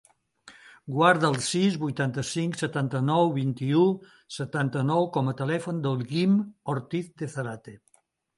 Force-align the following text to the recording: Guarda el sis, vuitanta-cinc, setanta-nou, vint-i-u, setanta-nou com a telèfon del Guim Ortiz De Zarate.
Guarda 0.93 1.27
el 1.33 1.35
sis, 1.47 1.75
vuitanta-cinc, 1.83 2.57
setanta-nou, 2.61 3.29
vint-i-u, 3.35 3.83
setanta-nou 4.39 5.07
com 5.19 5.31
a 5.33 5.35
telèfon 5.43 5.85
del 5.85 6.03
Guim 6.15 6.35
Ortiz 6.77 7.13
De 7.23 7.31
Zarate. 7.37 7.77